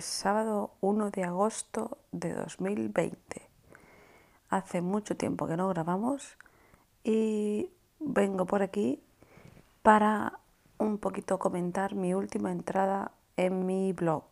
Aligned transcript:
sábado 0.00 0.72
1 0.80 1.10
de 1.10 1.24
agosto 1.24 1.98
de 2.12 2.34
2020. 2.34 3.48
Hace 4.50 4.80
mucho 4.80 5.16
tiempo 5.16 5.46
que 5.46 5.56
no 5.56 5.68
grabamos 5.68 6.36
y 7.04 7.70
vengo 7.98 8.46
por 8.46 8.62
aquí 8.62 9.02
para 9.82 10.40
un 10.78 10.98
poquito 10.98 11.38
comentar 11.38 11.94
mi 11.94 12.14
última 12.14 12.52
entrada 12.52 13.12
en 13.36 13.66
mi 13.66 13.92
blog, 13.92 14.24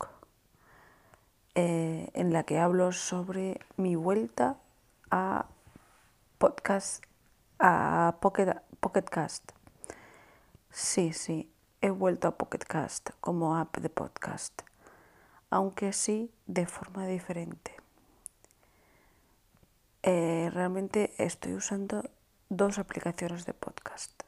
eh, 1.55 2.11
en 2.15 2.33
la 2.33 2.45
que 2.45 2.59
hablo 2.59 2.93
sobre 2.93 3.61
mi 3.77 3.97
vuelta 3.97 4.59
a 5.11 5.47
podcast, 6.39 7.05
a 7.59 8.17
Pocket, 8.21 8.63
Pocketcast. 8.81 9.53
Sí, 10.71 11.13
sí, 11.13 11.51
he 11.81 11.91
vuelto 11.91 12.29
a 12.29 12.37
Pocketcast 12.37 13.11
como 13.21 13.57
app 13.57 13.77
de 13.79 13.91
podcast 13.91 14.63
aunque 15.51 15.93
sí 15.93 16.31
de 16.47 16.67
forma 16.67 17.07
diferente. 17.07 17.75
Eh, 20.03 20.51
realmente 20.53 21.15
estoy 21.19 21.55
usando 21.55 22.09
dos 22.49 22.79
aplicaciones 22.79 23.45
de 23.45 23.55
podcast, 23.55 24.23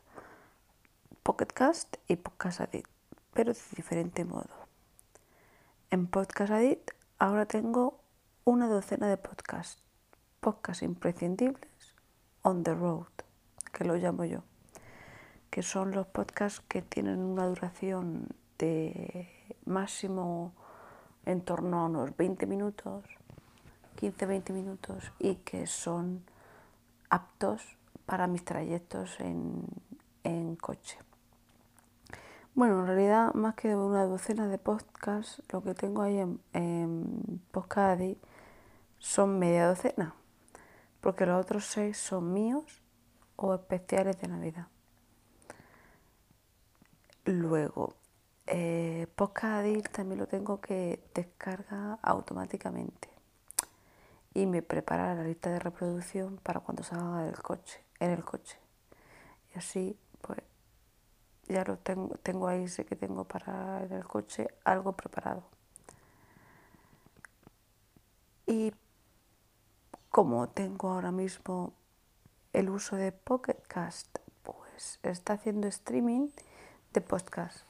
Pocketcast 1.23 1.97
y 2.09 2.17
Podcast 2.17 2.61
Addict, 2.61 2.91
pero 3.33 3.53
de 3.53 3.61
diferente 3.77 4.25
modo. 4.25 4.51
En 5.91 6.07
Podcast 6.07 6.53
Addict 6.53 6.91
ahora 7.19 7.47
tengo 7.47 8.01
una 8.45 8.67
docena 8.67 9.09
de 9.09 9.17
podcasts, 9.17 9.83
podcasts 10.41 10.83
imprescindibles 10.83 11.95
on 12.43 12.65
the 12.65 12.75
road, 12.75 13.07
que 13.73 13.85
lo 13.85 13.95
llamo 13.97 14.25
yo, 14.25 14.43
que 15.51 15.63
son 15.63 15.93
los 15.93 16.07
podcasts 16.07 16.61
que 16.67 16.83
tienen 16.83 17.21
una 17.21 17.47
duración 17.47 18.29
de 18.59 19.29
máximo 19.65 20.55
en 21.27 21.41
torno 21.43 21.81
a 21.81 21.85
unos 21.87 22.17
20 22.17 22.47
minutos, 22.47 23.05
15-20 24.01 24.53
minutos 24.53 25.13
y 25.19 25.37
que 25.37 25.67
son 25.67 26.23
aptos 27.11 27.63
para 28.07 28.27
mis 28.27 28.45
trayectos 28.45 29.19
en, 29.21 29.67
coche. 30.61 30.99
Bueno, 32.55 32.81
en 32.81 32.87
realidad 32.87 33.33
más 33.35 33.55
que 33.55 33.75
una 33.75 34.05
docena 34.05 34.49
de 34.49 34.59
podcasts, 34.59 35.43
lo 35.51 35.63
que 35.63 35.75
tengo 35.75 36.03
ahí 36.03 36.19
en, 36.19 36.41
en 36.53 37.41
son 38.99 39.39
media 39.39 39.69
docena, 39.69 40.15
porque 41.01 41.25
los 41.25 41.41
otros 41.41 41.65
seis 41.65 41.97
son 41.97 42.33
míos 42.33 42.83
o 43.37 43.55
especiales 43.55 44.21
de 44.21 44.29
Navidad. 44.29 44.67
Luego, 47.25 47.95
eh, 48.51 49.07
Podcast 49.15 49.89
también 49.93 50.19
lo 50.19 50.27
tengo 50.27 50.61
que 50.61 51.03
descarga 51.15 51.99
automáticamente 52.03 53.09
y 54.33 54.47
me 54.47 54.63
prepara 54.63 55.15
la 55.15 55.23
lista 55.23 55.51
de 55.51 55.59
reproducción 55.59 56.39
para 56.39 56.61
cuando 56.61 56.83
salga 56.83 57.25
del 57.25 57.43
coche, 57.43 57.83
en 58.01 58.11
el 58.11 58.25
coche. 58.25 58.59
Y 59.55 59.59
así, 59.59 59.99
pues, 60.23 60.39
ya 61.47 61.63
lo 61.65 61.77
tengo, 61.79 62.15
tengo 62.23 62.49
ahí, 62.49 62.69
sé 62.69 62.87
que 62.87 62.97
tengo 62.97 63.25
para 63.25 63.85
en 63.85 63.93
el 63.93 64.05
coche 64.07 64.49
algo 64.65 64.93
preparado. 64.93 65.45
Y 68.47 68.73
como 70.09 70.49
tengo 70.49 70.91
ahora 70.91 71.13
mismo 71.13 71.75
el 72.55 72.71
uso 72.71 72.97
de 72.97 73.13
Pocket 73.13 73.61
Cast, 73.67 74.19
pues 74.43 75.01
está 75.03 75.35
haciendo 75.35 75.69
streaming 75.69 76.31
de 76.95 77.03
podcast 77.03 77.68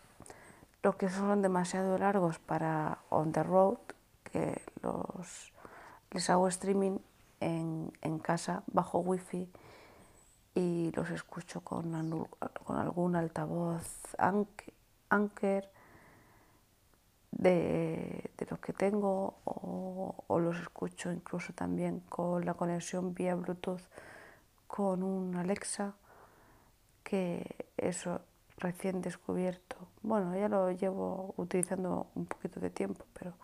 los 0.82 0.96
que 0.96 1.08
son 1.08 1.42
demasiado 1.42 1.98
largos 1.98 2.38
para 2.38 2.98
on 3.10 3.32
the 3.32 3.42
road, 3.42 3.78
que 4.24 4.62
los 4.82 5.52
les 6.10 6.30
hago 6.30 6.48
streaming 6.48 6.98
en, 7.40 8.18
casa 8.20 8.62
bajo 8.66 8.98
wifi 8.98 9.48
y 10.54 10.90
los 10.94 11.10
escucho 11.10 11.60
con, 11.60 12.26
con 12.64 12.76
algún 12.76 13.16
altavoz 13.16 13.86
Anker 15.10 15.70
de, 17.30 18.30
los 18.50 18.58
que 18.58 18.72
tengo 18.72 19.34
o, 19.44 20.24
o, 20.26 20.40
los 20.40 20.58
escucho 20.58 21.12
incluso 21.12 21.52
también 21.52 22.00
con 22.00 22.44
la 22.44 22.54
conexión 22.54 23.14
vía 23.14 23.34
Bluetooth 23.34 23.82
con 24.66 25.02
un 25.02 25.36
Alexa 25.36 25.94
que 27.04 27.66
eso 27.76 28.20
recién 28.58 29.00
descubierto. 29.00 29.76
Bueno, 30.02 30.36
ya 30.36 30.48
lo 30.48 30.70
llevo 30.72 31.34
utilizando 31.36 32.08
un 32.14 32.26
poquito 32.26 32.60
de 32.60 32.70
tiempo, 32.70 33.04
pero, 33.18 33.34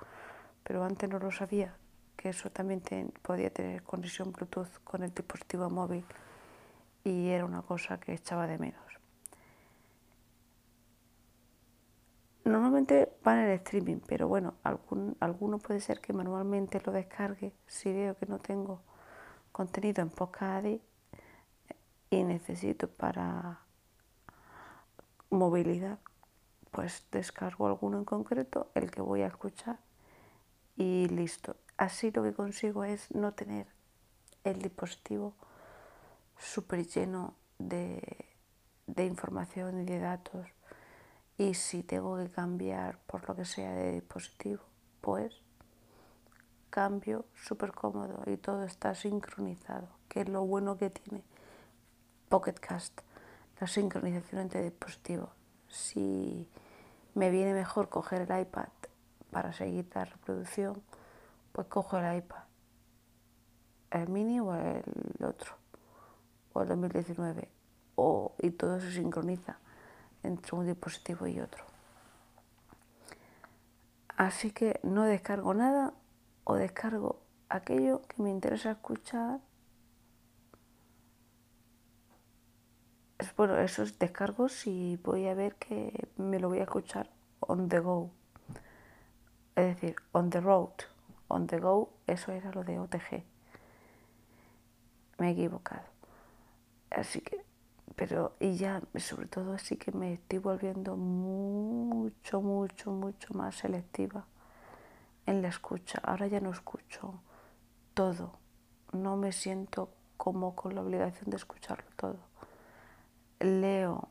pero 0.63 0.85
antes 0.85 1.09
no 1.09 1.19
lo 1.19 1.31
sabía, 1.31 1.75
que 2.17 2.31
eso 2.31 2.51
también 2.51 2.83
podía 3.23 3.51
tener 3.51 3.83
conexión 3.83 4.33
Bluetooth 4.33 4.83
con 4.85 5.03
el 5.03 5.15
dispositivo 5.15 5.71
móvil 5.71 6.05
y 7.05 7.29
era 7.29 7.45
una 7.45 7.63
cosa 7.63 7.99
que 7.99 8.15
echaba 8.15 8.47
de 8.47 8.59
menos. 8.59 8.83
Normalmente 12.45 13.11
van 13.23 13.39
en 13.39 13.45
el 13.47 13.51
streaming, 13.53 14.01
pero 14.07 14.29
bueno, 14.29 14.55
algún, 14.63 15.17
alguno 15.21 15.59
puede 15.59 15.81
ser 15.81 16.01
que 16.01 16.13
manualmente 16.13 16.81
lo 16.85 16.93
descargue 16.93 17.55
si 17.67 17.91
veo 17.91 18.17
que 18.17 18.27
no 18.27 18.39
tengo 18.39 18.83
contenido 19.51 20.03
en 20.03 20.11
podcast 20.11 20.67
y 22.11 22.23
necesito 22.23 22.89
para 22.89 23.64
movilidad, 25.31 25.99
pues 26.71 27.07
descargo 27.11 27.67
alguno 27.67 27.99
en 27.99 28.05
concreto, 28.05 28.71
el 28.75 28.91
que 28.91 29.01
voy 29.01 29.23
a 29.23 29.29
escuchar 29.29 29.79
y 30.77 31.09
listo. 31.09 31.57
Así 31.77 32.11
lo 32.11 32.23
que 32.23 32.33
consigo 32.33 32.85
es 32.85 33.11
no 33.15 33.33
tener 33.33 33.67
el 34.45 34.61
dispositivo 34.61 35.35
súper 36.39 36.87
lleno 36.87 37.35
de, 37.59 38.27
de, 38.87 39.07
información 39.07 39.81
y 39.81 39.85
de 39.85 39.99
datos. 39.99 40.47
Y 41.39 41.55
si 41.55 41.83
tengo 41.83 42.17
que 42.19 42.29
cambiar 42.29 42.99
por 43.07 43.29
lo 43.29 43.35
que 43.35 43.45
sea 43.45 43.73
de 43.73 43.93
dispositivo, 43.93 44.63
pues 45.01 45.43
cambio 46.71 47.25
súper 47.35 47.73
cómodo 47.73 48.23
y 48.27 48.37
todo 48.37 48.65
está 48.65 48.95
sincronizado, 48.95 49.89
que 50.09 50.23
es 50.23 50.29
lo 50.29 50.45
bueno 50.45 50.77
que 50.77 50.91
tiene 50.91 51.23
Pocket 52.29 52.55
Cast 52.55 53.01
la 53.61 53.67
sincronización 53.67 54.43
entre 54.43 54.63
dispositivos. 54.63 55.31
Si 55.69 56.49
me 57.15 57.31
viene 57.31 57.55
mejor 57.55 57.89
coger 57.89 58.23
el 58.23 58.41
iPad 58.41 58.69
para 59.31 59.53
seguir 59.53 59.89
la 59.95 60.05
reproducción, 60.05 60.83
pues 61.53 61.67
cojo 61.69 61.99
el 61.99 62.19
iPad. 62.19 62.43
El 63.91 64.09
mini 64.09 64.41
o 64.41 64.55
el 64.55 64.83
otro, 65.25 65.55
o 66.53 66.63
el 66.63 66.69
2019, 66.69 67.49
o, 67.95 68.35
y 68.41 68.51
todo 68.51 68.81
se 68.81 68.91
sincroniza 68.93 69.59
entre 70.25 70.57
un 70.57 70.67
dispositivo 70.67 71.27
y 71.27 71.39
otro. 71.39 71.65
Así 74.17 74.51
que 74.51 74.81
no 74.83 75.05
descargo 75.05 75.55
nada 75.55 75.93
o 76.45 76.55
descargo 76.55 77.21
aquello 77.49 78.03
que 78.03 78.23
me 78.23 78.31
interesa 78.31 78.73
escuchar 78.73 79.41
bueno, 83.37 83.57
esos 83.59 83.99
descargos 83.99 84.67
y 84.67 84.97
voy 84.97 85.29
a 85.29 85.35
ver 85.35 85.57
que 85.57 86.09
me 86.17 86.39
lo 86.39 86.49
voy 86.49 86.59
a 86.59 86.65
escuchar 86.65 87.11
on 87.41 87.69
the 87.69 87.79
go. 87.81 88.11
Es 89.57 89.75
decir, 89.75 89.97
on 90.13 90.31
the 90.31 90.41
road. 90.41 90.73
On 91.29 91.47
the 91.47 91.59
go, 91.59 91.91
eso 92.07 92.33
era 92.33 92.51
lo 92.53 92.65
de 92.65 92.79
OTG. 92.79 93.25
Me 95.19 95.29
he 95.29 95.31
equivocado. 95.31 95.85
Así 96.91 97.21
que, 97.21 97.45
pero, 97.97 98.37
y 98.41 98.57
ya, 98.57 98.83
sobre 98.97 99.27
todo, 99.27 99.53
así 99.53 99.77
que 99.77 99.93
me 99.93 100.15
estoy 100.15 100.39
volviendo 100.39 100.97
mucho, 100.97 102.41
mucho, 102.41 102.91
mucho 102.91 103.35
más 103.35 103.57
selectiva 103.57 104.27
en 105.27 105.41
la 105.41 105.49
escucha. 105.49 106.01
Ahora 106.03 106.27
ya 106.27 106.41
no 106.41 106.51
escucho 106.51 107.21
todo. 107.95 108.39
No 108.93 109.17
me 109.17 109.33
siento 109.33 109.91
como 110.17 110.55
con 110.55 110.75
la 110.75 110.83
obligación 110.83 111.31
de 111.31 111.37
escucharlo 111.37 111.87
todo 111.97 112.34
leo 113.41 114.09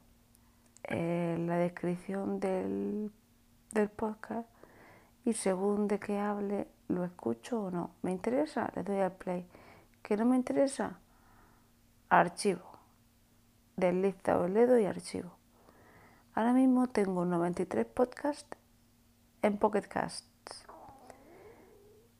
eh, 0.83 1.37
la 1.39 1.57
descripción 1.57 2.39
del, 2.39 3.11
del 3.71 3.89
podcast 3.89 4.47
y 5.25 5.33
según 5.33 5.87
de 5.87 5.99
qué 5.99 6.19
hable, 6.19 6.67
lo 6.89 7.05
escucho 7.05 7.63
o 7.63 7.71
no. 7.71 7.91
¿Me 8.01 8.11
interesa? 8.11 8.71
Le 8.75 8.83
doy 8.83 8.99
al 8.99 9.13
play. 9.13 9.45
¿Que 10.01 10.17
no 10.17 10.25
me 10.25 10.35
interesa? 10.35 10.99
Archivo. 12.09 12.73
Del 13.77 14.15
o 14.27 14.47
le 14.47 14.67
doy 14.67 14.85
archivo. 14.85 15.31
Ahora 16.35 16.53
mismo 16.53 16.87
tengo 16.87 17.25
93 17.25 17.85
podcasts 17.85 18.57
en 19.41 19.57
Pocket 19.57 19.83
Casts. 19.83 20.65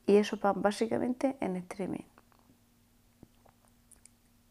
Y 0.06 0.16
eso 0.16 0.38
van 0.38 0.62
básicamente 0.62 1.36
en 1.40 1.56
streaming. 1.56 2.04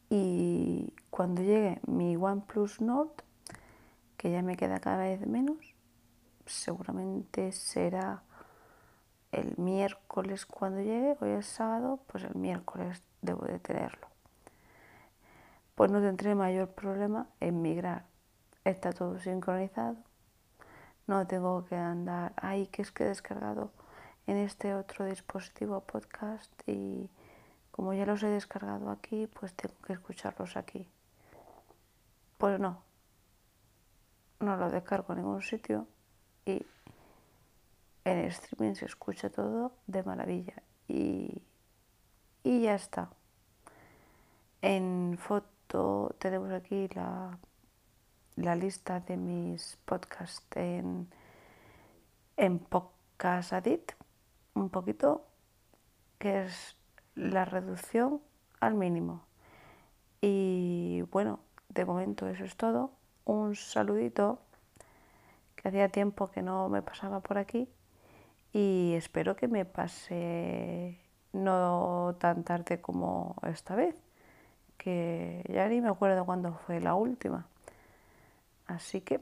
Y 0.10 0.94
cuando 1.24 1.42
llegue 1.42 1.80
mi 1.88 2.18
OnePlus 2.18 2.82
Nord, 2.82 3.14
que 4.18 4.30
ya 4.30 4.42
me 4.42 4.58
queda 4.58 4.82
cada 4.82 5.06
vez 5.06 5.26
menos, 5.26 5.56
seguramente 6.46 7.54
será 7.54 8.24
el 9.32 9.56
miércoles 9.56 10.46
cuando 10.46 10.82
llegue, 10.82 11.16
hoy 11.22 11.30
es 11.30 11.46
sábado, 11.46 12.02
pues 12.08 12.26
el 12.26 12.36
miércoles 12.36 13.02
debo 13.22 13.46
de 13.46 13.58
tenerlo. 13.60 14.06
Pues 15.76 15.90
no 15.92 16.02
tendré 16.02 16.36
mayor 16.36 16.72
problema 16.72 17.30
en 17.40 17.62
migrar. 17.62 18.04
Está 18.66 18.92
todo 18.92 19.18
sincronizado. 19.18 19.96
No 21.08 21.26
tengo 21.26 21.64
que 21.64 21.78
andar, 21.78 22.34
ay, 22.36 22.68
que 22.68 22.82
es 22.82 22.92
que 22.92 23.06
he 23.06 23.08
descargado 23.08 23.72
en 24.28 24.36
este 24.36 24.76
otro 24.76 25.06
dispositivo 25.06 25.80
podcast 25.86 26.52
y 26.68 27.10
como 27.72 27.94
ya 27.94 28.06
los 28.06 28.22
he 28.24 28.28
descargado 28.28 28.90
aquí, 28.90 29.28
pues 29.28 29.54
tengo 29.54 29.76
que 29.88 29.94
escucharlos 29.94 30.58
aquí. 30.58 30.86
Pues 32.44 32.60
no, 32.60 32.84
no 34.42 34.58
lo 34.58 34.70
descargo 34.70 35.14
en 35.14 35.20
ningún 35.20 35.42
sitio 35.42 35.88
y 36.46 36.66
en 38.04 38.18
streaming 38.26 38.74
se 38.76 38.86
escucha 38.86 39.30
todo 39.30 39.72
de 39.88 40.04
maravilla 40.04 40.62
y, 40.90 41.42
y 42.44 42.62
ya 42.64 42.76
está. 42.76 43.12
En 44.62 45.18
foto 45.18 46.14
tenemos 46.20 46.52
aquí 46.52 46.90
la, 46.90 47.40
la 48.36 48.58
lista 48.58 49.00
de 49.00 49.16
mis 49.16 49.78
podcasts 49.86 50.46
en, 50.56 51.08
en 52.36 52.60
Podcast 52.60 53.54
un 54.54 54.70
poquito, 54.70 55.26
que 56.20 56.44
es 56.44 56.76
la 57.16 57.46
reducción 57.46 58.22
al 58.60 58.74
mínimo. 58.74 59.26
Y 60.20 61.04
bueno, 61.04 61.40
de 61.74 61.86
momento 61.86 62.28
eso 62.28 62.44
es 62.44 62.56
todo. 62.56 62.92
Un 63.26 63.56
saludito, 63.56 64.40
que 65.56 65.70
hacía 65.70 65.90
tiempo 65.90 66.30
que 66.30 66.42
no 66.42 66.70
me 66.70 66.82
pasaba 66.82 67.22
por 67.22 67.38
aquí 67.38 67.70
y 68.52 68.94
espero 68.96 69.36
que 69.36 69.48
me 69.48 69.66
pase 69.66 71.00
no 71.32 72.16
tan 72.20 72.44
tarde 72.44 72.82
como 72.82 73.36
esta 73.44 73.76
vez, 73.76 73.96
que 74.78 75.44
ya 75.50 75.68
ni 75.68 75.82
me 75.82 75.90
acuerdo 75.90 76.26
cuándo 76.26 76.54
fue 76.66 76.80
la 76.80 76.96
última. 76.96 77.48
Así 78.68 79.02
que 79.02 79.20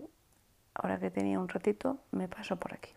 ahora 0.74 1.00
que 1.00 1.12
tenía 1.12 1.40
un 1.40 1.48
ratito, 1.48 2.00
me 2.12 2.28
paso 2.28 2.58
por 2.58 2.74
aquí. 2.74 2.92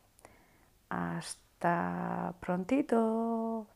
Hasta 0.89 2.35
prontito. 2.41 3.67